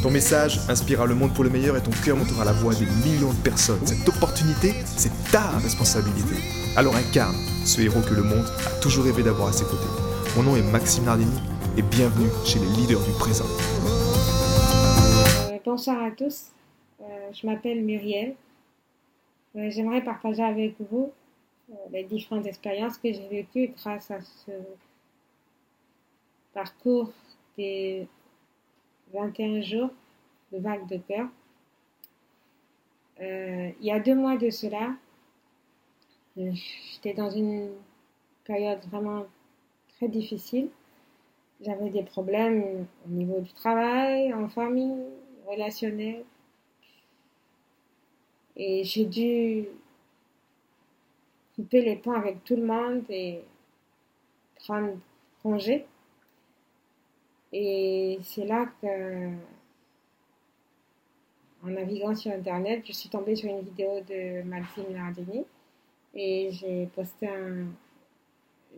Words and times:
Ton 0.00 0.12
message 0.12 0.60
inspirera 0.68 1.06
le 1.06 1.16
monde 1.16 1.34
pour 1.34 1.42
le 1.42 1.50
meilleur 1.50 1.76
et 1.76 1.82
ton 1.82 1.90
cœur 2.04 2.16
montera 2.16 2.44
la 2.44 2.52
voix 2.52 2.72
des 2.72 2.86
millions 2.86 3.32
de 3.32 3.42
personnes. 3.42 3.84
Cette 3.84 4.08
opportunité, 4.08 4.72
c'est 4.84 5.10
ta 5.32 5.58
responsabilité. 5.58 6.36
Alors 6.76 6.94
incarne 6.94 7.34
ce 7.66 7.80
héros 7.80 8.00
que 8.02 8.14
le 8.14 8.22
monde 8.22 8.46
a 8.64 8.80
toujours 8.80 9.06
rêvé 9.06 9.24
d'avoir 9.24 9.48
à 9.48 9.52
ses 9.52 9.64
côtés. 9.64 9.90
Mon 10.36 10.44
nom 10.44 10.54
est 10.54 10.62
Maxime 10.62 11.04
Nardini 11.04 11.40
et 11.76 11.82
bienvenue 11.82 12.28
chez 12.44 12.60
les 12.60 12.68
leaders 12.76 13.00
du 13.00 13.10
présent. 13.18 13.44
Euh, 15.50 15.58
bonsoir 15.64 16.00
à 16.00 16.12
tous, 16.12 16.52
euh, 17.00 17.04
je 17.32 17.44
m'appelle 17.44 17.82
Muriel. 17.82 18.36
Euh, 19.56 19.68
j'aimerais 19.68 20.04
partager 20.04 20.44
avec 20.44 20.76
vous 20.92 21.10
les 21.90 22.04
différentes 22.04 22.46
expériences 22.46 22.98
que 22.98 23.12
j'ai 23.12 23.26
vécues 23.26 23.72
grâce 23.76 24.12
à 24.12 24.20
ce 24.20 24.52
parcours 26.54 27.10
des 27.56 28.06
21 29.12 29.60
jours 29.62 29.90
de 30.52 30.58
vague 30.58 30.86
de 30.88 30.98
cœur. 30.98 31.28
il 33.20 33.84
y 33.86 33.90
a 33.90 34.00
deux 34.00 34.14
mois 34.14 34.36
de 34.36 34.50
cela, 34.50 34.94
J'étais 36.38 37.14
dans 37.14 37.30
une 37.30 37.70
période 38.44 38.84
vraiment 38.90 39.26
très 39.96 40.06
difficile. 40.06 40.68
J'avais 41.60 41.90
des 41.90 42.04
problèmes 42.04 42.86
au 43.04 43.10
niveau 43.10 43.40
du 43.40 43.52
travail, 43.54 44.32
en 44.32 44.48
famille, 44.48 45.02
relationnel. 45.48 46.24
Et 48.56 48.84
j'ai 48.84 49.04
dû 49.04 49.66
couper 51.56 51.82
les 51.82 51.96
ponts 51.96 52.12
avec 52.12 52.44
tout 52.44 52.54
le 52.54 52.64
monde 52.64 53.02
et 53.08 53.40
prendre 54.60 54.96
congé. 55.42 55.86
Et 57.52 58.18
c'est 58.22 58.44
là 58.44 58.66
que, 58.80 59.30
en 61.64 61.68
naviguant 61.68 62.14
sur 62.14 62.32
Internet, 62.32 62.82
je 62.86 62.92
suis 62.92 63.08
tombée 63.08 63.36
sur 63.36 63.48
une 63.48 63.62
vidéo 63.62 64.00
de 64.08 64.42
Maxime 64.42 64.92
Nardini 64.92 65.44
et 66.14 66.50
j'ai 66.52 66.86
posté 66.94 67.28
un. 67.28 67.66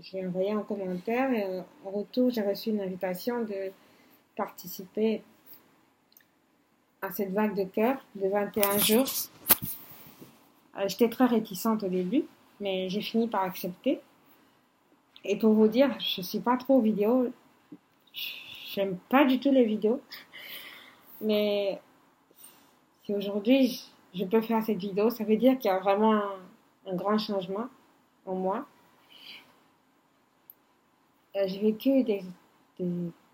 J'ai 0.01 0.25
envoyé 0.25 0.53
un 0.53 0.63
commentaire 0.63 1.33
et 1.33 1.61
en 1.85 1.91
retour, 1.91 2.31
j'ai 2.31 2.43
reçu 2.43 2.71
une 2.71 2.81
invitation 2.81 3.43
de 3.43 3.71
participer 4.37 5.23
à 7.03 7.11
cette 7.11 7.33
vague 7.33 7.55
de 7.55 7.65
cœur 7.65 7.99
de 8.15 8.29
21 8.29 8.79
jours. 8.79 9.07
Euh, 10.79 10.89
j'étais 10.89 11.09
très 11.09 11.27
réticente 11.27 11.83
au 11.83 11.89
début, 11.89 12.25
mais 12.61 12.89
j'ai 12.89 13.01
fini 13.01 13.27
par 13.27 13.43
accepter. 13.43 14.01
Et 15.25 15.37
pour 15.37 15.53
vous 15.53 15.69
dire, 15.69 15.95
je 16.01 16.21
ne 16.21 16.25
suis 16.25 16.41
pas 16.41 16.57
trop 16.57 16.81
vidéo. 16.81 17.31
J'aime 18.73 18.99
pas 19.09 19.25
du 19.25 19.41
tout 19.41 19.51
les 19.51 19.65
vidéos. 19.65 20.01
Mais 21.21 21.81
si 23.03 23.13
aujourd'hui 23.15 23.85
je 24.15 24.25
peux 24.25 24.41
faire 24.41 24.63
cette 24.63 24.79
vidéo, 24.79 25.11
ça 25.11 25.25
veut 25.25 25.37
dire 25.37 25.59
qu'il 25.59 25.71
y 25.71 25.75
a 25.75 25.79
vraiment 25.79 26.21
un, 26.87 26.95
grand 26.95 27.19
changement 27.19 27.67
en 28.27 28.35
moi. 28.37 28.67
Euh, 31.37 31.45
j'ai 31.47 31.59
vécu 31.59 32.05
des, 32.05 32.23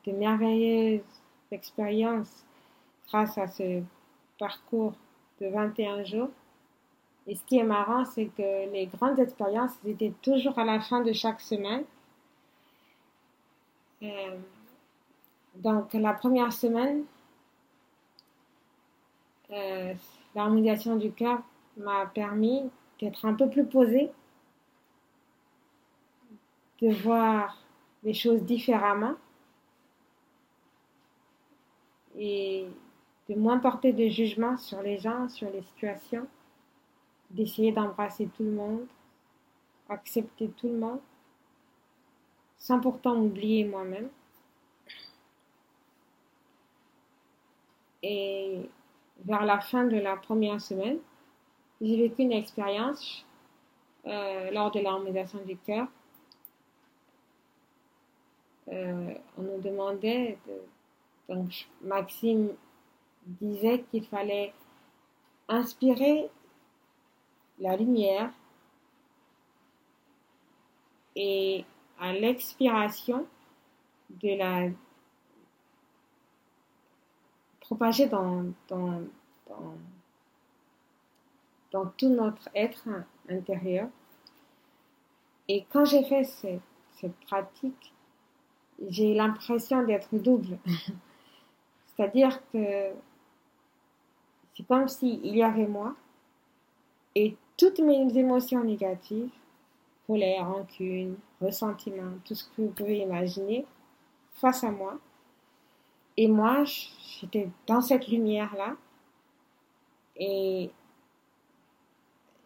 merveilleuses 0.07 1.01
expériences 1.51 2.45
grâce 3.09 3.37
à 3.37 3.47
ce 3.47 3.83
parcours 4.39 4.95
de 5.41 5.49
21 5.49 6.05
jours. 6.05 6.31
Et 7.27 7.35
ce 7.35 7.45
qui 7.45 7.59
est 7.59 7.65
marrant, 7.65 8.05
c'est 8.07 8.27
que 8.27 8.73
les 8.73 8.87
grandes 8.87 9.19
expériences 9.19 9.73
étaient 9.85 10.13
toujours 10.23 10.59
à 10.59 10.65
la 10.65 10.81
fin 10.81 11.03
de 11.03 11.13
chaque 11.13 11.41
semaine. 11.41 11.85
Euh, 14.03 14.37
donc 15.63 15.93
la 15.95 16.13
première 16.13 16.53
semaine, 16.53 17.05
euh, 19.51 19.95
l'harmonisation 20.35 20.97
du 20.97 21.13
cœur 21.13 21.41
m'a 21.77 22.07
permis 22.07 22.69
d'être 23.01 23.25
un 23.27 23.35
peu 23.35 23.49
plus 23.49 23.67
posé, 23.67 24.11
de 26.81 26.91
voir 26.91 27.59
les 28.03 28.15
choses 28.15 28.43
différemment 28.43 29.15
et 32.19 32.67
de 33.29 33.35
moins 33.35 33.59
porter 33.59 33.93
de 33.93 34.09
jugement 34.09 34.57
sur 34.57 34.83
les 34.83 34.99
gens, 34.99 35.29
sur 35.29 35.51
les 35.51 35.63
situations, 35.63 36.27
d'essayer 37.31 37.73
d'embrasser 37.73 38.29
tout 38.37 38.45
le 38.45 38.53
monde, 38.53 38.87
accepter 39.89 40.49
tout 40.57 40.69
le 40.69 40.79
monde, 40.79 41.01
sans 42.59 42.81
pourtant 42.81 43.17
oublier 43.17 43.65
moi-même. 43.65 44.09
Et 48.09 48.61
vers 49.25 49.45
la 49.45 49.59
fin 49.59 49.85
de 49.85 49.97
la 49.97 50.15
première 50.17 50.61
semaine, 50.61 50.99
j'ai 51.81 51.97
vécu 51.97 52.23
une 52.23 52.33
expérience 52.33 53.27
euh, 54.07 54.53
lors 54.53 54.71
de 54.71 54.79
l'harmonisation 54.79 55.41
du 55.45 55.57
cœur. 55.57 55.89
Euh, 58.69 59.13
on 59.37 59.43
nous 59.43 59.61
demandait, 59.61 60.39
donc 61.29 61.67
Maxime 61.83 62.51
disait 63.27 63.85
qu'il 63.91 64.07
fallait 64.07 64.53
inspirer 65.49 66.31
la 67.59 67.77
lumière 67.77 68.31
et 71.17 71.65
à 71.99 72.13
l'expiration 72.13 73.27
de 74.11 74.39
la 74.39 74.69
propager 77.67 78.07
dans, 78.07 78.45
tout 81.97 82.09
notre 82.09 82.49
être 82.55 82.89
intérieur. 83.29 83.89
Et 85.49 85.67
quand 85.71 85.85
j'ai 85.85 86.05
fait 86.05 86.25
cette, 86.25 86.61
cette 87.01 87.17
pratique, 87.27 87.93
j'ai 88.89 89.15
l'impression 89.15 89.83
d'être 89.85 90.15
double. 90.15 90.59
C'est-à-dire 91.87 92.41
que 92.53 92.93
c'est 94.55 94.67
comme 94.67 94.89
s'il 94.89 95.37
y 95.37 95.43
avait 95.43 95.67
moi 95.67 95.95
et 97.15 97.37
toutes 97.57 97.81
mes 97.81 98.17
émotions 98.17 98.63
négatives, 98.63 99.31
colère, 100.07 100.49
rancune, 100.49 101.17
ressentiment, 101.41 102.13
tout 102.25 102.35
ce 102.35 102.45
que 102.45 102.63
vous 102.63 102.69
pouvez 102.69 102.99
imaginer, 102.99 103.67
face 104.35 104.63
à 104.63 104.71
moi. 104.71 104.99
Et 106.17 106.29
moi, 106.29 106.65
j'étais 107.21 107.49
dans 107.67 107.81
cette 107.81 108.09
lumière-là. 108.09 108.77
Et 110.17 110.71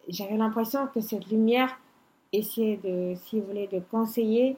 j'avais 0.07 0.37
l'impression 0.37 0.87
que 0.87 0.99
cette 0.99 1.27
lumière 1.27 1.79
essayait 2.33 2.77
de, 2.77 3.15
si 3.15 3.39
vous 3.39 3.47
voulez, 3.47 3.67
de 3.67 3.79
conseiller 3.79 4.57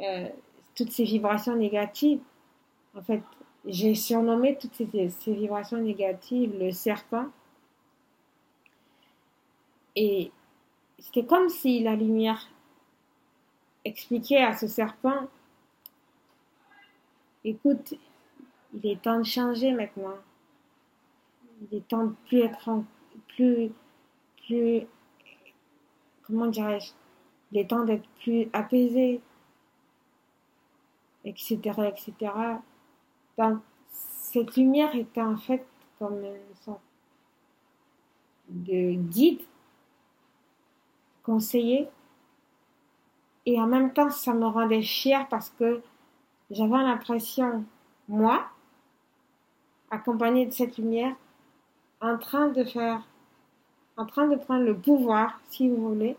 euh, 0.00 0.28
toutes 0.74 0.92
ces 0.92 1.04
vibrations 1.04 1.56
négatives. 1.56 2.20
En 2.96 3.02
fait, 3.02 3.22
j'ai 3.66 3.94
surnommé 3.94 4.56
toutes 4.56 4.74
ces, 4.74 5.08
ces, 5.08 5.34
vibrations 5.34 5.78
négatives 5.78 6.58
le 6.58 6.72
serpent. 6.72 7.26
Et 9.96 10.32
c'était 10.98 11.26
comme 11.26 11.48
si 11.48 11.82
la 11.82 11.94
lumière 11.94 12.48
expliquait 13.84 14.42
à 14.42 14.56
ce 14.56 14.66
serpent, 14.66 15.28
écoute, 17.44 17.94
il 18.74 18.86
est 18.86 19.02
temps 19.02 19.18
de 19.18 19.24
changer 19.24 19.72
maintenant. 19.72 20.16
Il 21.62 21.78
est 21.78 21.88
temps 21.88 22.06
de 22.06 22.14
plus 22.26 22.38
être 22.40 22.68
en 22.68 22.84
plus, 23.28 23.70
plus, 24.46 24.82
comment 26.26 26.46
dirais-je, 26.46 26.92
les 27.52 27.66
temps 27.66 27.84
d'être 27.84 28.08
plus 28.22 28.48
apaisés, 28.52 29.20
etc., 31.24 31.58
etc. 31.88 32.32
Donc, 33.36 33.60
cette 33.90 34.56
lumière 34.56 34.94
était 34.94 35.22
en 35.22 35.36
fait 35.36 35.66
comme 35.98 36.24
une 36.24 36.56
sorte 36.64 36.80
de 38.48 38.94
guide, 38.94 39.42
conseiller, 41.22 41.88
et 43.46 43.60
en 43.60 43.66
même 43.66 43.92
temps, 43.92 44.10
ça 44.10 44.34
me 44.34 44.46
rendait 44.46 44.82
fière 44.82 45.28
parce 45.28 45.50
que 45.50 45.82
j'avais 46.50 46.70
l'impression, 46.70 47.64
moi, 48.08 48.46
accompagnée 49.90 50.46
de 50.46 50.52
cette 50.52 50.78
lumière, 50.78 51.14
en 52.00 52.16
train 52.18 52.48
de 52.48 52.64
faire, 52.64 53.02
en 53.96 54.06
train 54.06 54.28
de 54.28 54.36
prendre 54.36 54.64
le 54.64 54.76
pouvoir, 54.76 55.40
si 55.50 55.68
vous 55.68 55.88
voulez, 55.88 56.16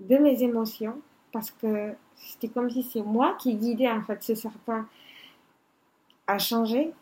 de 0.00 0.16
mes 0.18 0.42
émotions, 0.42 1.00
parce 1.32 1.50
que 1.50 1.94
c'était 2.16 2.48
comme 2.48 2.70
si 2.70 2.82
c'est 2.82 3.02
moi 3.02 3.34
qui 3.38 3.54
guidais 3.54 3.90
en 3.90 4.02
fait 4.02 4.22
ce 4.22 4.34
serpent 4.34 4.84
à 6.26 6.38
changer. 6.38 6.92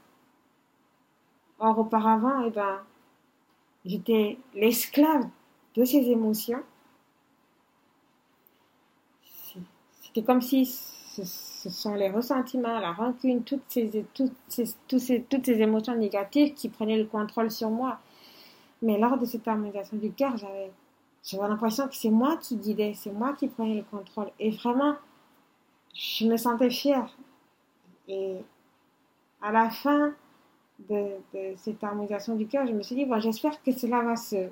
Or, 1.58 1.78
auparavant, 1.78 2.44
eh 2.44 2.50
ben, 2.50 2.80
j'étais 3.84 4.38
l'esclave 4.54 5.28
de 5.76 5.84
ces 5.84 6.10
émotions. 6.10 6.62
C'était 10.02 10.22
comme 10.22 10.42
si 10.42 10.66
ce, 11.22 11.70
sont 11.70 11.94
les 11.94 12.10
ressentiments, 12.10 12.80
la 12.80 12.92
rancune, 12.92 13.44
toutes 13.44 13.62
ces, 13.68 14.04
toutes, 14.88 15.48
émotions 15.48 15.96
négatives 15.96 16.54
qui 16.54 16.68
prenaient 16.68 16.98
le 16.98 17.06
contrôle 17.06 17.50
sur 17.50 17.70
moi. 17.70 17.98
Mais 18.82 18.98
lors 18.98 19.18
de 19.18 19.24
cette 19.24 19.46
harmonisation 19.46 19.96
du 19.96 20.12
cœur, 20.12 20.36
j'avais, 20.36 20.70
l'impression 21.48 21.88
que 21.88 21.94
c'est 21.94 22.10
moi 22.10 22.36
qui 22.36 22.56
guidais, 22.56 22.94
c'est 22.94 23.12
moi 23.12 23.32
qui 23.34 23.48
prenais 23.48 23.76
le 23.76 23.84
contrôle. 23.84 24.30
Et 24.38 24.50
vraiment, 24.50 24.96
je 25.94 26.26
me 26.26 26.36
sentais 26.36 26.70
fière. 26.70 27.16
Et 28.08 28.36
à 29.40 29.52
la 29.52 29.70
fin 29.70 30.12
de, 30.88 31.16
cette 31.56 31.82
harmonisation 31.82 32.34
du 32.34 32.46
cœur, 32.46 32.66
je 32.66 32.72
me 32.72 32.82
suis 32.82 32.96
dit, 32.96 33.04
bon, 33.04 33.20
j'espère 33.20 33.62
que 33.62 33.72
cela 33.72 34.02
va 34.02 34.16
se 34.16 34.50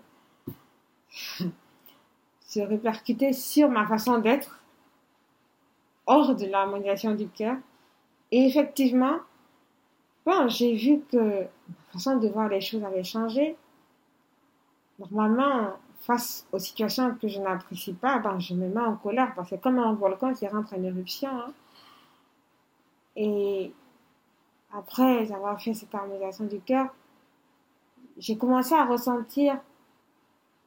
répercuter 2.56 3.32
sur 3.32 3.68
ma 3.68 3.86
façon 3.86 4.18
d'être 4.18 4.61
hors 6.06 6.34
de 6.34 6.46
l'harmonisation 6.46 7.14
du 7.14 7.28
cœur. 7.28 7.56
Et 8.30 8.46
effectivement, 8.46 9.18
bon, 10.26 10.48
j'ai 10.48 10.74
vu 10.74 11.00
que 11.10 11.42
ma 11.42 11.92
façon 11.92 12.16
de 12.16 12.28
voir 12.28 12.48
les 12.48 12.60
choses 12.60 12.84
avait 12.84 13.04
changé. 13.04 13.56
Normalement, 14.98 15.72
face 16.00 16.46
aux 16.52 16.58
situations 16.58 17.14
que 17.20 17.28
je 17.28 17.40
n'apprécie 17.40 17.92
pas, 17.92 18.18
ben, 18.18 18.38
je 18.38 18.54
me 18.54 18.68
mets 18.68 18.80
en 18.80 18.96
colère 18.96 19.32
parce 19.34 19.50
que 19.50 19.56
comme 19.56 19.78
un 19.78 19.94
volcan 19.94 20.34
qui 20.34 20.46
rentre 20.46 20.74
en 20.74 20.82
éruption. 20.82 21.30
Hein. 21.30 21.52
Et 23.16 23.72
après 24.72 25.30
avoir 25.32 25.60
fait 25.60 25.74
cette 25.74 25.94
harmonisation 25.94 26.44
du 26.46 26.60
cœur, 26.60 26.94
j'ai 28.18 28.36
commencé 28.36 28.74
à 28.74 28.84
ressentir 28.84 29.58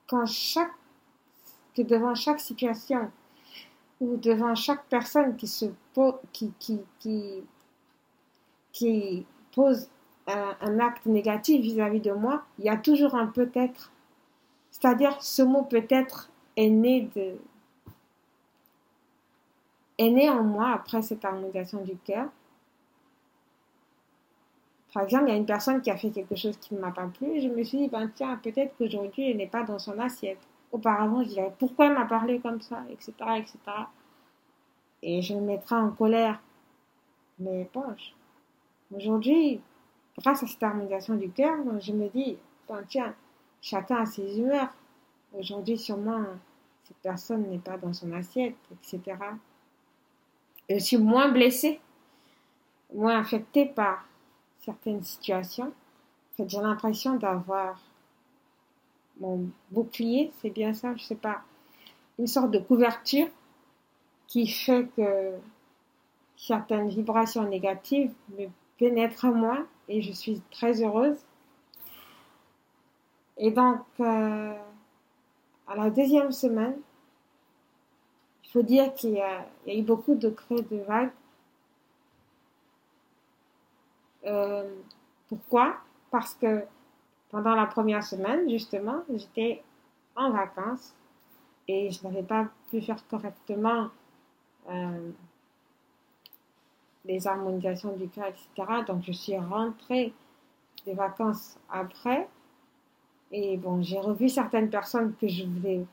quand 0.08 0.26
chaque, 0.26 0.72
que 1.76 1.82
devant 1.82 2.16
chaque 2.16 2.40
situation 2.40 3.12
ou 4.02 4.18
devant 4.18 4.56
chaque 4.56 4.86
personne 4.88 5.36
qui 5.36 5.48
se 5.48 5.66
pose 9.54 9.90
un, 10.28 10.80
acte 10.80 11.06
négatif 11.06 11.62
vis-à-vis 11.62 12.02
de 12.02 12.12
moi, 12.12 12.44
il 12.60 12.66
y 12.66 12.70
a 12.70 12.78
toujours 12.78 13.16
un 13.16 13.28
peut-être. 13.28 13.92
C'est-à-dire, 14.72 15.22
ce 15.22 15.42
mot 15.42 15.64
peut-être 15.64 16.30
est 16.58 16.70
né 16.70 17.10
de, 17.16 17.38
est 19.98 20.10
né 20.10 20.30
en 20.30 20.44
moi 20.44 20.72
après 20.72 21.02
cette 21.02 21.24
harmonisation 21.24 21.82
du 21.82 21.96
cœur. 21.98 22.30
Par 24.94 25.04
exemple, 25.04 25.26
il 25.28 25.32
y 25.32 25.34
a 25.34 25.38
une 25.38 25.46
personne 25.46 25.82
qui 25.82 25.92
a 25.92 25.98
fait 25.98 26.10
quelque 26.10 26.36
chose 26.36 26.58
qui 26.58 26.74
ne 26.74 26.80
m'a 26.80 26.92
pas 26.92 27.08
plu 27.08 27.28
et 27.28 27.42
je 27.42 27.50
me 27.50 27.64
suis 27.64 27.78
dit, 27.78 27.88
ben 27.90 28.10
tiens, 28.16 28.40
peut-être 28.42 28.76
qu'aujourd'hui, 28.78 29.30
elle 29.30 29.38
n'est 29.38 29.48
pas 29.48 29.64
dans 29.64 29.80
son 29.80 30.00
assiette. 30.00 30.40
Auparavant, 30.75 31.24
je 31.24 31.30
dirais, 31.30 31.54
pourquoi 31.57 31.89
m'a 31.89 32.04
parlé 32.04 32.42
comme 32.42 32.60
ça, 32.60 32.83
etc., 32.89 33.13
etc. 33.38 33.57
Et 35.01 35.22
je 35.22 35.33
me 35.33 35.39
mettrais 35.39 35.77
en 35.77 35.92
colère. 35.92 36.42
Mais 37.39 37.69
bon, 37.74 37.95
aujourd'hui, 38.94 39.62
grâce 40.18 40.44
à 40.44 40.48
cette 40.48 40.62
harmonisation 40.62 41.16
du 41.16 41.30
cœur, 41.30 41.56
je 41.80 41.94
me 41.94 42.10
dis, 42.10 42.38
ben 42.68 42.83
tiens, 42.89 43.16
chacun 43.62 44.01
a 44.01 44.06
ses 44.06 44.38
humeurs. 44.38 44.74
Aujourd'hui, 45.31 45.77
sûrement, 45.77 46.25
cette 46.83 46.98
personne 46.98 47.50
n'est 47.50 47.57
pas 47.57 47.77
dans 47.77 47.94
son 47.94 48.12
assiette, 48.12 48.57
etc. 48.74 49.18
je 50.69 50.77
suis 50.77 50.98
moins 50.98 51.30
blessée, 51.30 51.80
moins 52.94 53.18
affectée 53.18 53.66
par 53.66 54.06
certaines 54.60 55.04
situations. 55.04 55.72
J'ai 56.38 56.60
l'impression 56.60 57.16
d'avoir 57.16 57.80
mon 59.20 59.50
bouclier, 59.72 60.32
c'est 60.42 60.50
bien 60.50 60.74
ça, 60.74 60.96
je 60.96 61.04
sais 61.04 61.16
pas, 61.16 61.42
une 62.20 62.28
sorte 62.28 62.52
de 62.52 62.60
couverture 62.60 63.28
qui 64.28 64.48
fait 64.48 64.88
que 64.96 65.34
certaines 66.36 66.90
vibrations 66.90 67.48
négatives 67.48 68.14
me 68.38 68.48
pénètrent 68.78 69.28
moins 69.28 69.66
et 69.88 70.02
je 70.02 70.12
suis 70.12 70.42
très 70.52 70.84
heureuse. 70.84 71.18
Et 73.38 73.52
donc, 73.52 73.82
euh, 74.00 74.54
à 75.68 75.76
la 75.76 75.90
deuxième 75.90 76.32
semaine, 76.32 76.78
il 78.44 78.50
faut 78.50 78.62
dire 78.62 78.94
qu'il 78.94 79.12
y, 79.12 79.22
a 79.22 79.46
eu 79.68 79.82
beaucoup 79.82 80.16
de 80.16 80.30
creux 80.30 80.62
de 80.62 80.78
vagues. 80.78 81.12
Euh, 84.26 84.70
pourquoi? 85.28 85.78
Parce 86.12 86.34
que 86.36 86.66
pendant 87.36 87.54
la 87.54 87.66
première 87.66 88.02
semaine, 88.02 88.50
justement, 88.50 89.04
j'étais 89.14 89.62
en 90.16 90.32
vacances 90.32 90.96
et 91.68 91.92
je 91.92 92.02
n'avais 92.08 92.24
pas 92.24 92.48
pu 92.70 92.80
faire 92.80 93.06
correctement 93.10 93.90
euh, 94.70 95.12
les 97.04 97.28
harmonisations 97.28 97.94
du 97.98 98.08
cœur, 98.08 98.28
etc. 98.28 98.84
Donc 98.88 99.04
je 99.04 99.12
suis 99.12 99.38
rentrée 99.38 100.14
des 100.86 100.94
vacances 100.94 101.60
après. 101.70 102.30
Et 103.34 103.58
bon, 103.58 103.82
j'ai 103.82 104.00
revu 104.00 104.30
certaines 104.30 104.70
personnes 104.70 105.14
que 105.20 105.28
je 105.28 105.44
ne 105.44 105.60
voulais 105.60 105.86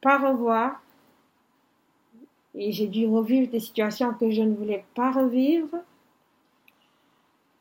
pas 0.00 0.18
revoir. 0.18 0.82
Et 2.56 2.72
j'ai 2.72 2.88
dû 2.88 3.06
revivre 3.06 3.52
des 3.52 3.60
situations 3.60 4.12
que 4.14 4.32
je 4.32 4.42
ne 4.42 4.56
voulais 4.56 4.84
pas 4.96 5.12
revivre. 5.12 5.76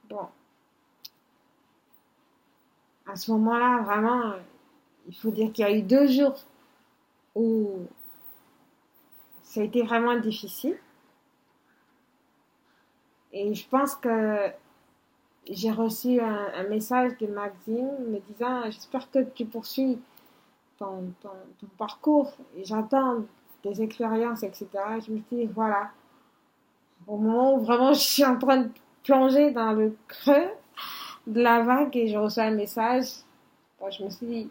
Bon. 0.09 0.27
À 3.07 3.15
ce 3.15 3.31
moment-là, 3.31 3.81
vraiment, 3.83 4.33
il 5.07 5.15
faut 5.15 5.31
dire 5.31 5.51
qu'il 5.51 5.65
y 5.65 5.67
a 5.67 5.71
eu 5.71 5.81
deux 5.81 6.07
jours 6.07 6.35
où 7.35 7.85
ça 9.43 9.61
a 9.61 9.63
été 9.63 9.83
vraiment 9.83 10.17
difficile. 10.17 10.77
Et 13.31 13.53
je 13.53 13.67
pense 13.67 13.95
que 13.95 14.49
j'ai 15.49 15.71
reçu 15.71 16.19
un, 16.19 16.63
message 16.69 17.17
de 17.17 17.27
Maxime 17.27 17.91
me 18.07 18.19
disant 18.31 18.63
J'espère 18.65 19.11
que 19.11 19.23
tu 19.23 19.45
poursuis 19.45 19.99
ton, 20.79 21.13
parcours. 21.77 22.33
Et 22.55 22.63
j'attends 22.63 23.25
des 23.63 23.81
expériences, 23.81 24.43
etc. 24.43 24.67
Je 25.05 25.11
me 25.11 25.19
dis 25.31 25.45
Voilà, 25.53 25.91
au 27.07 27.17
moment 27.17 27.55
où 27.55 27.59
vraiment 27.59 27.93
je 27.93 27.99
suis 27.99 28.25
en 28.25 28.37
train 28.37 28.57
de 28.57 28.69
plongée 29.03 29.51
dans 29.51 29.73
le 29.73 29.95
creux 30.07 30.49
de 31.27 31.41
la 31.41 31.61
vague 31.61 31.95
et 31.95 32.07
je 32.07 32.17
reçois 32.17 32.43
un 32.43 32.51
message. 32.51 33.07
je 33.89 34.03
me 34.03 34.09
suis 34.09 34.25
dit, 34.25 34.49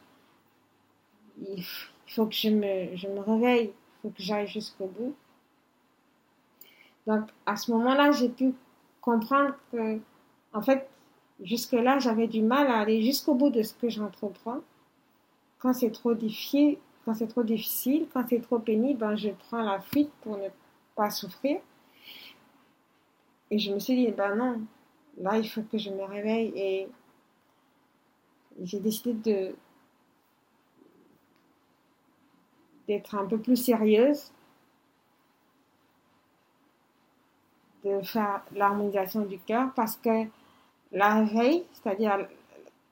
il 1.40 1.64
faut 2.08 2.26
que 2.26 2.34
je 2.34 2.48
me, 2.48 3.20
réveille, 3.20 3.72
il 3.72 4.02
faut 4.02 4.10
que 4.10 4.22
j'aille 4.22 4.46
jusqu'au 4.46 4.86
bout. 4.86 5.14
Donc, 7.06 7.28
à 7.46 7.56
ce 7.56 7.70
moment-là, 7.72 8.12
j'ai 8.12 8.28
pu 8.28 8.54
comprendre 9.00 9.54
que, 9.70 9.98
en 10.52 10.62
fait, 10.62 10.88
jusque-là, 11.42 11.98
j'avais 11.98 12.26
du 12.26 12.42
mal 12.42 12.68
à 12.68 12.78
aller 12.78 13.02
jusqu'au 13.02 13.34
bout 13.34 13.50
de 13.50 13.62
ce 13.62 13.74
que 13.74 13.88
j'entreprends. 13.88 14.60
Quand 15.58 15.74
c'est 15.74 15.90
trop 15.90 16.14
difficile, 16.14 16.78
quand 17.04 17.14
c'est 17.14 17.26
trop 17.26 17.42
difficile, 17.42 18.06
quand 18.12 18.24
c'est 18.28 18.40
trop 18.40 18.58
pénible, 18.58 19.00
ben, 19.00 19.16
je 19.16 19.30
prends 19.30 19.62
la 19.62 19.80
fuite 19.80 20.10
pour 20.22 20.38
ne 20.38 20.48
pas 20.94 21.10
souffrir. 21.10 21.60
Et 23.50 23.58
je 23.58 23.72
me 23.72 23.78
suis 23.78 23.94
dit, 23.94 24.12
ben 24.12 24.34
non, 24.36 24.60
là, 25.18 25.38
il 25.38 25.48
faut 25.48 25.62
que 25.62 25.78
je 25.78 25.90
me 25.90 26.02
réveille. 26.04 26.52
Et 26.56 26.88
j'ai 28.62 28.80
décidé 28.80 29.12
de 29.14 29.54
d'être 32.86 33.14
un 33.14 33.24
peu 33.24 33.38
plus 33.38 33.56
sérieuse, 33.56 34.30
de 37.82 38.02
faire 38.02 38.44
l'harmonisation 38.54 39.22
du 39.24 39.38
cœur, 39.38 39.72
parce 39.74 39.96
que 39.96 40.26
la 40.92 41.22
veille, 41.22 41.64
c'est-à-dire 41.72 42.28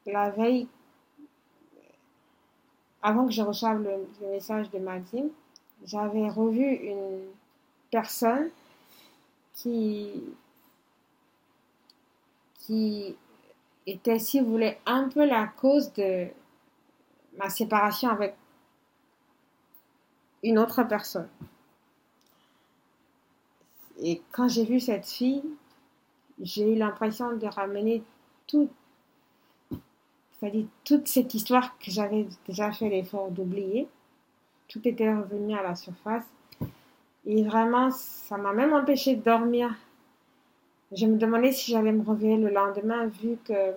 la 0.07 0.31
veille, 0.31 0.67
avant 3.03 3.27
que 3.27 3.33
je 3.33 3.43
reçoive 3.43 3.83
le, 3.83 4.29
message 4.31 4.71
de 4.71 4.79
Maxime, 4.79 5.29
j'avais 5.85 6.29
revu 6.29 6.65
une 6.65 7.21
personne 7.91 8.49
qui 9.55 10.23
qui 12.63 13.17
était, 13.87 14.19
si 14.19 14.41
vous 14.41 14.51
voulez, 14.51 14.79
un 14.87 15.09
peu 15.09 15.27
la 15.27 15.47
cause 15.47 15.93
de 15.95 16.29
ma 17.37 17.51
séparation 17.51 18.09
avec 18.09 18.37
une 20.43 20.59
autre 20.59 20.83
personne. 20.85 21.29
Et 24.01 24.23
quand 24.33 24.49
j'ai 24.49 24.65
vu 24.65 24.81
cette 24.81 25.07
fille, 25.07 25.45
j'ai 26.41 26.73
eu 26.73 26.77
l'impression 26.77 27.37
de 27.37 27.47
ramener 27.47 28.03
tout, 28.47 28.69
toute 30.85 31.07
cette 31.07 31.35
histoire 31.35 31.79
que 31.79 31.91
j'avais 31.91 32.27
déjà 32.47 32.73
fait 32.73 32.89
l'effort 32.89 33.31
d'oublier. 33.31 33.89
Tout 34.69 34.87
était 34.87 35.13
revenu 35.13 35.57
à 35.57 35.63
la 35.63 35.75
surface. 35.75 36.25
Et 37.27 37.45
vraiment, 37.45 37.91
ça 37.91 38.37
m'a 38.37 38.53
même 38.53 38.73
empêché 38.73 39.17
de 39.17 39.23
dormir. 39.23 39.75
Je 40.95 41.07
me 41.07 41.17
demandais 41.17 41.53
si 41.53 41.73
j'allais 41.73 41.93
me 41.93 42.07
réveiller 42.07 42.37
le 42.37 42.51
lendemain, 42.51 43.07
vu 43.07 43.39
que 43.45 43.75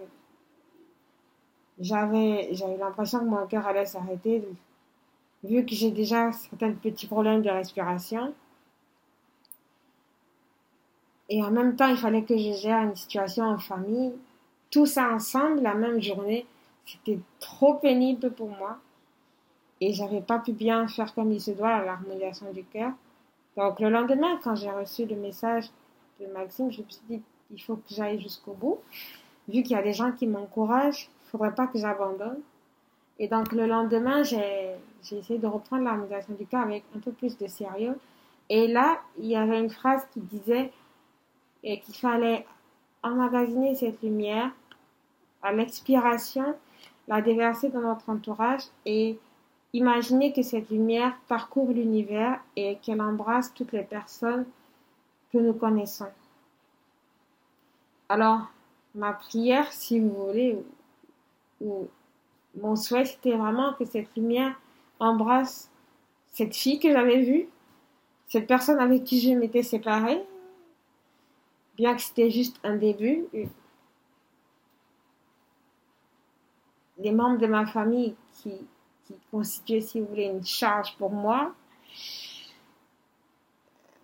j'avais, 1.80 2.52
l'impression 2.80 3.20
que 3.20 3.26
mon 3.26 3.48
cœur 3.48 3.66
allait 3.66 3.86
s'arrêter, 3.86 4.44
vu 5.44 5.66
que 5.66 5.74
j'ai 5.74 5.92
déjà 5.92 6.32
certains 6.34 6.74
petits 6.74 7.08
problèmes 7.08 7.42
de 7.42 7.50
respiration. 7.50 8.34
Et 11.30 11.42
en 11.42 11.52
même 11.52 11.76
temps, 11.76 11.88
il 11.88 11.98
fallait 11.98 12.24
que 12.24 12.38
je 12.38 12.52
gère 12.52 12.84
une 12.84 12.96
situation 12.96 13.46
en 13.46 13.58
famille. 13.58 14.14
Tout 14.70 14.86
ça 14.86 15.10
ensemble, 15.10 15.62
la 15.62 15.74
même 15.74 16.02
journée, 16.02 16.46
c'était 16.86 17.20
trop 17.40 17.76
pénible 17.76 18.32
pour 18.32 18.50
moi. 18.50 18.78
Et 19.80 19.94
j'avais 19.94 20.22
pas 20.22 20.40
pu 20.40 20.52
bien 20.52 20.88
faire 20.88 21.14
comme 21.14 21.32
il 21.32 21.42
se 21.42 21.52
doit 21.52 21.84
l'harmonisation 21.84 22.52
du 22.52 22.64
cœur. 22.64 22.92
Donc 23.56 23.80
le 23.80 23.90
lendemain, 23.90 24.38
quand 24.44 24.56
j'ai 24.56 24.70
reçu 24.70 25.06
le 25.06 25.16
message 25.16 25.70
Maxime, 26.34 26.72
je 26.72 26.82
me 26.82 26.90
suis 26.90 27.02
dit, 27.10 27.22
il 27.52 27.62
faut 27.62 27.76
que 27.76 27.90
j'aille 27.90 28.22
jusqu'au 28.22 28.54
bout. 28.54 28.80
Vu 29.48 29.62
qu'il 29.64 29.72
y 29.72 29.80
a 29.80 29.84
des 29.84 29.94
gens 29.94 30.12
qui 30.12 30.28
m'encouragent, 30.28 31.10
il 31.26 31.30
faudrait 31.30 31.54
pas 31.54 31.68
que 31.68 31.78
j'abandonne. 31.78 32.40
Et 33.20 33.28
donc 33.28 33.52
le 33.52 33.66
lendemain, 33.66 34.24
j'ai 34.24 34.76
essayé 35.12 35.40
de 35.40 35.48
reprendre 35.48 35.84
l'harmonisation 35.84 36.34
du 36.34 36.46
cœur 36.46 36.62
avec 36.62 36.84
un 36.96 37.00
peu 37.00 37.12
plus 37.12 37.38
de 37.38 37.48
sérieux. 37.48 37.98
Et 38.50 38.68
là, 38.68 39.00
il 39.18 39.26
y 39.26 39.36
avait 39.36 39.60
une 39.60 39.70
phrase 39.70 40.02
qui 40.14 40.20
disait 40.20 40.72
qu'il 41.62 41.96
fallait 41.96 42.46
emmagasiner 43.04 43.76
cette 43.76 44.02
lumière 44.02 44.52
à 45.42 45.54
l'expiration, 45.54 46.56
la 47.08 47.22
déverser 47.22 47.70
dans 47.70 47.82
notre 47.82 48.10
entourage 48.10 48.64
et 48.86 49.18
imaginer 49.74 50.34
que 50.34 50.42
cette 50.42 50.70
lumière 50.70 51.16
parcourt 51.28 51.70
l'univers 51.70 52.40
et 52.56 52.78
qu'elle 52.82 53.02
embrasse 53.02 53.54
toutes 53.54 53.72
les 53.72 53.84
personnes 53.84 54.46
que 55.36 55.40
nous 55.40 55.54
connaissons. 55.54 56.08
Alors, 58.08 58.48
ma 58.94 59.12
prière, 59.12 59.72
si 59.74 60.00
vous 60.00 60.28
voulez, 60.28 60.58
ou, 61.60 61.88
mon 62.56 62.76
souhait, 62.78 63.06
c'était 63.06 63.36
vraiment 63.36 63.74
que 63.74 63.84
cette 63.84 64.16
lumière 64.16 64.56
embrasse 65.00 65.70
cette 66.32 66.56
fille 66.56 66.80
que 66.80 66.92
j'avais 66.92 67.22
vue, 67.22 67.50
cette 68.28 68.48
personne 68.48 68.80
avec 68.80 69.04
qui 69.04 69.20
je 69.20 69.38
m'étais 69.38 69.64
séparée, 69.64 70.22
bien 71.76 71.96
que 71.96 72.02
c'était 72.02 72.32
juste 72.32 72.58
un 72.64 72.78
début. 72.78 73.26
Les 76.98 77.12
membres 77.12 77.40
de 77.40 77.48
ma 77.48 77.66
famille 77.66 78.16
qui, 78.34 78.54
qui 79.06 79.16
constituaient, 79.32 79.82
si 79.82 80.00
vous 80.00 80.08
voulez, 80.08 80.26
une 80.26 80.46
charge 80.46 80.96
pour 80.98 81.12
moi. 81.12 81.54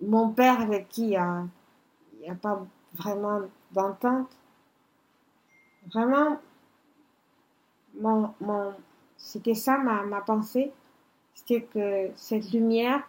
Mon 0.02 0.30
père 0.30 0.62
avec 0.62 0.90
qui 0.90 1.04
il 1.04 1.10
n'y 1.10 2.30
a, 2.30 2.36
pas 2.42 2.66
vraiment 2.94 3.42
d'entente. 3.72 4.30
Vraiment, 5.94 6.40
c'était 9.18 9.56
ça 9.56 9.78
ma, 9.78 10.04
ma 10.04 10.22
pensée. 10.22 10.72
C'était 11.34 11.64
que 11.64 12.10
cette 12.16 12.52
lumière 12.52 13.08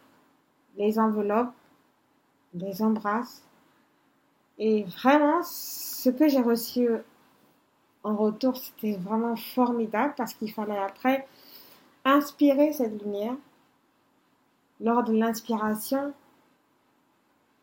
les 0.77 0.99
enveloppe, 0.99 1.53
les 2.55 2.83
embrasse. 2.83 3.43
Et 4.59 4.85
vraiment, 4.85 5.43
ce 5.43 6.11
que 6.11 6.29
j'ai 6.29 6.41
reçu 6.41 6.89
en 8.05 8.17
retour, 8.17 8.57
c'était 8.57 8.97
vraiment 8.97 9.37
formidable 9.37 10.15
parce 10.17 10.35
qu'il 10.35 10.53
fallait 10.53 10.79
après 10.79 11.27
inspirer 12.05 12.73
cette 12.73 13.03
lumière. 13.03 13.35
Lors 14.81 15.05
de 15.05 15.13
l'inspiration, 15.13 16.13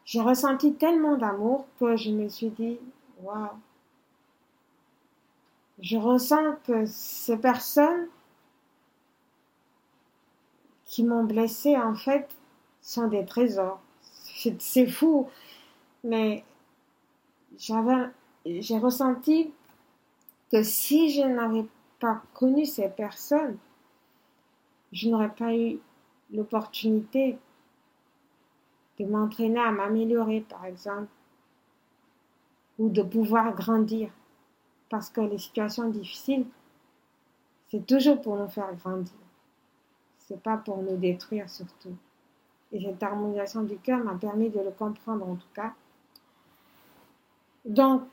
j'ai 0.09 0.21
ressenti 0.21 0.73
tellement 0.73 1.17
d'amour 1.17 1.67
que 1.79 1.95
je 1.95 2.09
me 2.09 2.29
suis 2.29 2.49
dit, 2.49 2.79
waouh, 3.21 3.49
je 5.79 5.97
ressens 5.97 6.55
que 6.65 6.87
ces 6.87 7.37
personnes 7.37 8.07
qui 10.85 11.03
m'ont 11.03 11.25
blessé, 11.25 11.77
en 11.77 11.93
fait, 11.93 12.27
sont 12.81 13.07
des 13.07 13.23
trésors. 13.23 13.79
C'est 14.57 14.87
fou, 14.87 15.29
mais 16.03 16.43
j'ai 17.59 18.79
ressenti 18.79 19.51
que 20.51 20.63
si 20.63 21.11
je 21.11 21.21
n'avais 21.21 21.67
pas 21.99 22.23
connu 22.33 22.65
ces 22.65 22.89
personnes, 22.89 23.59
je 24.91 25.07
n'aurais 25.07 25.35
pas 25.35 25.53
eu 25.55 25.77
l'opportunité 26.33 27.37
de 28.99 29.05
m'entraîner 29.05 29.59
à 29.59 29.71
m'améliorer, 29.71 30.41
par 30.41 30.65
exemple, 30.65 31.07
ou 32.77 32.89
de 32.89 33.01
pouvoir 33.01 33.55
grandir. 33.55 34.09
Parce 34.89 35.09
que 35.09 35.21
les 35.21 35.37
situations 35.37 35.89
difficiles, 35.89 36.45
c'est 37.69 37.85
toujours 37.85 38.21
pour 38.21 38.35
nous 38.35 38.47
faire 38.47 38.73
grandir. 38.75 39.13
C'est 40.19 40.41
pas 40.41 40.57
pour 40.57 40.81
nous 40.81 40.97
détruire 40.97 41.49
surtout. 41.49 41.95
Et 42.71 42.81
cette 42.81 43.01
harmonisation 43.01 43.63
du 43.63 43.77
cœur 43.77 44.03
m'a 44.03 44.15
permis 44.15 44.49
de 44.49 44.59
le 44.59 44.71
comprendre 44.71 45.27
en 45.27 45.35
tout 45.35 45.47
cas. 45.53 45.73
Donc, 47.65 48.03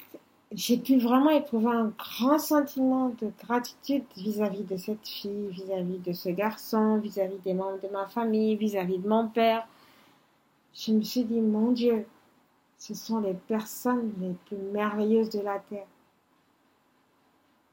j'ai 0.52 0.78
pu 0.78 0.98
vraiment 0.98 1.30
éprouver 1.30 1.72
un 1.72 1.92
grand 1.98 2.38
sentiment 2.38 3.10
de 3.20 3.30
gratitude 3.42 4.04
vis-à-vis 4.16 4.64
de 4.64 4.76
cette 4.76 5.06
fille, 5.06 5.48
vis-à-vis 5.50 5.98
de 5.98 6.12
ce 6.12 6.28
garçon, 6.28 6.98
vis-à-vis 6.98 7.38
des 7.38 7.54
membres 7.54 7.80
de 7.80 7.88
ma 7.88 8.06
famille, 8.06 8.56
vis-à-vis 8.56 8.98
de 8.98 9.08
mon 9.08 9.28
père. 9.28 9.66
Je 10.76 10.92
me 10.92 11.02
suis 11.02 11.24
dit, 11.24 11.40
mon 11.40 11.72
Dieu, 11.72 12.06
ce 12.76 12.94
sont 12.94 13.20
les 13.20 13.32
personnes 13.32 14.12
les 14.20 14.34
plus 14.44 14.58
merveilleuses 14.72 15.30
de 15.30 15.40
la 15.40 15.58
Terre. 15.58 15.86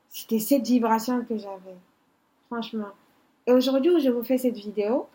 C'était 0.07 0.39
cette 0.39 0.65
vibration 0.65 1.25
que 1.25 1.38
j'avais, 1.38 1.75
franchement. 2.48 2.91
Et 3.45 3.51
aujourd'hui 3.51 3.91
où 3.91 4.00
je 4.00 4.10
vous 4.10 4.24
fais 4.24 4.38
cette 4.38 4.55
vidéo, 4.55 5.10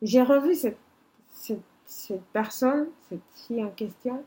j'ai 0.00 0.22
revu 0.22 0.56
cette, 0.56 0.78
cette, 1.84 2.24
personne, 2.32 2.88
cette 3.08 3.20
fille 3.46 3.62
en 3.62 3.70
question. 3.70 4.24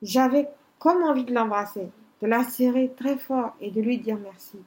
J'avais 0.00 0.48
comme 0.78 1.02
envie 1.02 1.24
de 1.24 1.34
l'embrasser, 1.34 1.90
de 2.22 2.26
la 2.26 2.42
serrer 2.44 2.90
très 2.96 3.18
fort 3.18 3.54
et 3.60 3.70
de 3.70 3.82
lui 3.82 3.98
dire 3.98 4.16
merci. 4.16 4.58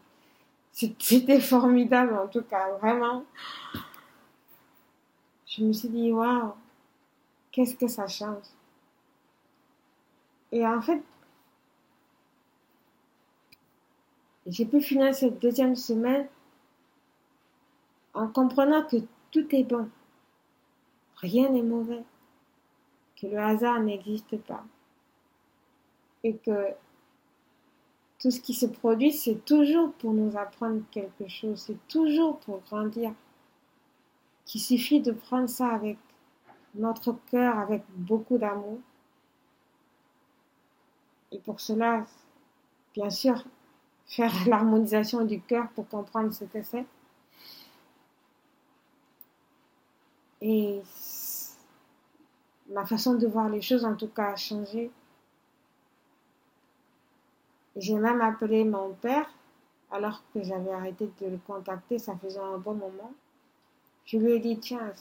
C'était 0.72 1.40
formidable 1.40 2.14
en 2.14 2.28
tout 2.28 2.44
cas, 2.44 2.70
vraiment. 2.80 3.24
Je 5.48 5.64
me 5.64 5.74
suis 5.74 5.90
dit, 5.90 6.12
waouh, 6.12 6.54
qu'est-ce 7.54 7.76
que 7.76 7.88
ça 7.88 8.08
change? 8.08 8.44
Et 10.52 10.68
en 10.68 10.82
fait, 10.82 11.02
j'ai 14.46 14.66
pu 14.66 14.82
finir 14.82 15.16
cette 15.16 15.40
deuxième 15.40 15.78
semaine 15.78 16.28
en 18.14 18.28
comprenant 18.28 18.84
que 18.84 18.98
tout 19.32 19.48
est 19.56 19.64
bon. 19.64 19.90
Rien 21.16 21.50
n'est 21.50 21.64
mauvais. 21.64 22.04
Que 23.16 23.28
le 23.28 23.40
hasard 23.40 23.80
n'existe 23.80 24.38
pas 24.38 24.66
et 26.24 26.36
que 26.38 26.70
tout 28.20 28.32
ce 28.32 28.40
qui 28.40 28.54
se 28.54 28.66
produit, 28.66 29.12
c'est 29.12 29.46
toujours 29.46 29.94
pour 29.94 30.14
nous 30.14 30.38
apprendre 30.38 30.82
quelque 30.92 31.28
chose, 31.28 31.62
c'est 31.62 31.88
toujours 31.88 32.40
pour 32.40 32.60
grandir. 32.62 33.14
Qu'il 34.46 34.62
suffit 34.62 35.02
de 35.02 35.12
prendre 35.12 35.50
ça 35.50 35.68
avec 35.70 35.98
notre 36.76 37.14
cœur, 37.30 37.58
avec 37.60 37.84
beaucoup 37.96 38.38
d'amour. 38.38 38.80
Et 41.32 41.40
pour 41.40 41.60
cela, 41.60 42.06
bien 42.94 43.10
sûr, 43.10 43.44
faire 44.08 44.34
l'harmonisation 44.48 45.26
du 45.26 45.42
cœur 45.42 45.70
pour 45.70 45.88
comprendre 45.88 46.34
ce 46.34 46.46
que 46.46 46.62
c'est. 46.62 46.86
Et 50.42 50.82
ma 52.70 52.86
façon 52.86 53.16
de 53.16 53.28
voir 53.28 53.50
les 53.50 53.62
choses, 53.62 53.86
en 53.86 53.96
tout 53.96 54.10
cas, 54.10 54.32
a 54.32 54.36
changé. 54.36 54.92
J'ai 57.76 57.96
même 57.96 58.22
appelé 58.22 58.66
mon 58.66 58.94
père 58.94 59.30
alors 59.94 60.24
que 60.34 60.44
j'avais 60.44 60.72
arrêté 60.72 61.10
de 61.22 61.28
le 61.28 61.38
contacter, 61.38 62.00
ça 62.00 62.16
faisait 62.18 62.40
un 62.40 62.58
bon 62.58 62.74
moment. 62.74 63.14
Je 64.06 64.18
lui 64.18 64.34
ai 64.34 64.40
dit, 64.40 64.60
tiens, 64.60 64.92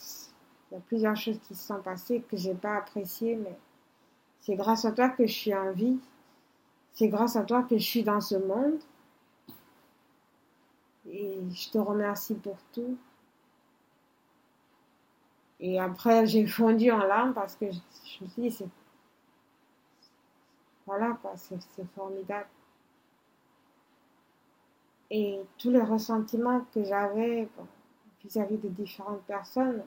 il 0.72 0.76
y 0.76 0.78
a 0.78 0.80
plusieurs 0.86 1.16
choses 1.16 1.38
qui 1.40 1.54
se 1.54 1.66
sont 1.66 1.82
passées 1.82 2.24
que 2.30 2.36
j'ai 2.38 2.54
pas 2.54 2.76
appréciées, 2.78 3.36
mais 3.36 3.58
c'est 4.40 4.56
grâce 4.56 4.86
à 4.86 4.92
toi 4.92 5.10
que 5.10 5.26
je 5.26 5.32
suis 5.32 5.54
en 5.54 5.70
vie. 5.70 6.00
C'est 6.92 7.08
grâce 7.08 7.36
à 7.36 7.42
toi 7.42 7.62
que 7.62 7.76
je 7.76 7.84
suis 7.84 8.02
dans 8.02 8.22
ce 8.22 8.36
monde. 8.36 8.80
Et 11.10 11.38
je 11.50 11.70
te 11.70 11.76
remercie 11.76 12.34
pour 12.36 12.56
tout. 12.72 12.96
Et 15.60 15.78
après, 15.78 16.26
j'ai 16.26 16.46
fondu 16.46 16.90
en 16.90 17.04
larmes 17.04 17.34
parce 17.34 17.54
que 17.54 17.66
je, 17.70 18.24
me 18.24 18.28
suis 18.28 18.42
dit, 18.42 18.50
c'est, 18.50 18.68
voilà 20.86 21.18
quoi, 21.20 21.34
c'est 21.36 21.84
formidable. 21.94 22.48
Et 25.10 25.38
tous 25.58 25.70
les 25.70 25.82
ressentiments 25.82 26.64
que 26.72 26.82
j'avais 26.82 27.46
vis-à-vis 28.24 28.56
de 28.56 28.68
différentes 28.68 29.22
personnes, 29.24 29.82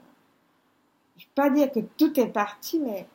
je 1.17 1.23
ne 1.23 1.27
vais 1.27 1.33
pas 1.35 1.49
dire 1.49 1.71
que 1.71 1.79
tout 1.97 2.19
est 2.19 2.27
parti, 2.27 2.79
mais 2.79 3.07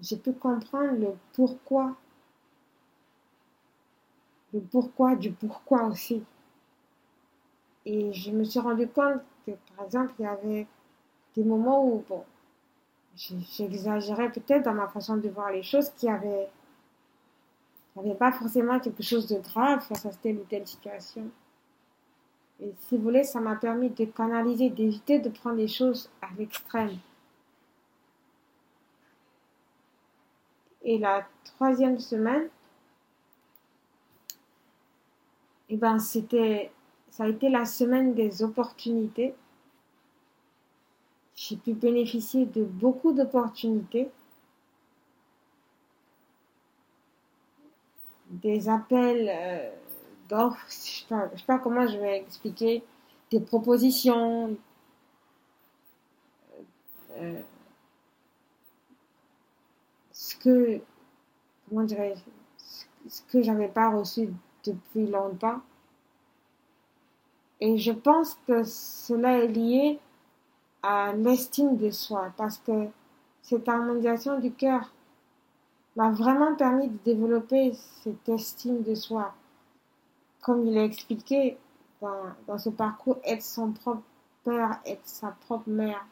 j'ai 0.00 0.16
pu 0.16 0.32
comprendre 0.32 0.92
le 0.92 1.14
pourquoi. 1.32 1.96
Le 4.52 4.60
pourquoi 4.60 5.16
du 5.16 5.32
pourquoi 5.32 5.84
aussi. 5.84 6.22
Et 7.86 8.12
je 8.12 8.30
me 8.30 8.44
suis 8.44 8.60
rendu 8.60 8.88
compte 8.88 9.20
que, 9.44 9.52
par 9.74 9.86
exemple, 9.86 10.12
il 10.18 10.22
y 10.22 10.26
avait 10.26 10.66
des 11.36 11.44
moments 11.44 11.86
où, 11.86 12.04
j'exagérais 13.16 14.30
peut-être 14.30 14.64
dans 14.64 14.74
ma 14.74 14.88
façon 14.88 15.16
de 15.16 15.28
voir 15.28 15.50
les 15.50 15.62
choses 15.62 15.90
qui 15.90 16.08
avaient, 16.08 16.48
n'avaient 17.96 18.14
pas 18.14 18.32
forcément 18.32 18.80
quelque 18.80 19.02
chose 19.02 19.26
de 19.28 19.38
grave 19.38 19.80
face 19.80 20.06
à 20.06 20.10
telle 20.10 20.38
ou 20.38 20.44
telle 20.44 20.66
situation. 20.66 21.30
Et 22.60 22.72
si 22.78 22.96
vous 22.96 23.02
voulez, 23.02 23.24
ça 23.24 23.40
m'a 23.40 23.56
permis 23.56 23.90
de 23.90 24.04
canaliser, 24.04 24.70
d'éviter 24.70 25.18
de 25.18 25.28
prendre 25.28 25.56
les 25.56 25.68
choses 25.68 26.10
à 26.22 26.28
l'extrême. 26.38 26.98
Et 30.82 30.98
la 30.98 31.26
troisième 31.44 31.98
semaine, 31.98 32.48
eh 35.70 35.76
ben, 35.76 35.98
c'était, 35.98 36.70
ça 37.10 37.24
a 37.24 37.28
été 37.28 37.48
la 37.48 37.64
semaine 37.64 38.14
des 38.14 38.42
opportunités. 38.42 39.34
J'ai 41.34 41.56
pu 41.56 41.72
bénéficier 41.72 42.46
de 42.46 42.64
beaucoup 42.64 43.12
d'opportunités. 43.12 44.10
Des 48.30 48.68
appels 48.68 49.28
euh, 49.32 49.70
je 50.30 50.34
ne 51.14 51.36
sais, 51.36 51.44
pas 51.46 51.58
comment 51.58 51.86
je 51.86 51.98
vais 51.98 52.18
expliquer, 52.18 52.82
des 53.30 53.40
propositions. 53.40 54.56
Euh, 57.16 57.40
ce 60.12 60.36
que, 60.36 60.80
comment 61.68 61.84
dirais 61.84 62.14
ce 63.06 63.22
que 63.22 63.66
pas 63.68 63.90
reçu 63.90 64.30
depuis 64.64 65.06
longtemps. 65.06 65.60
Et 67.60 67.78
je 67.78 67.92
pense 67.92 68.38
que 68.46 68.64
cela 68.64 69.38
est 69.38 69.48
lié 69.48 69.98
à 70.82 71.12
l'estime 71.12 71.76
de 71.76 71.90
soi, 71.90 72.32
parce 72.36 72.58
que 72.58 72.88
cette 73.42 73.68
harmonisation 73.68 74.38
du 74.38 74.52
cœur 74.52 74.92
m'a 75.96 76.10
vraiment 76.10 76.54
permis 76.56 76.88
de 76.88 76.98
développer 77.04 77.72
cette 78.02 78.28
estime 78.28 78.82
de 78.82 78.94
soi. 78.94 79.34
Comme 80.44 80.66
il 80.66 80.76
a 80.76 80.84
expliqué 80.84 81.56
dans, 82.02 82.58
ce 82.58 82.68
parcours, 82.68 83.18
être 83.24 83.42
son 83.42 83.72
propre 83.72 84.02
père, 84.44 84.78
être 84.84 85.06
sa 85.06 85.30
propre 85.30 85.70
mère, 85.70 86.04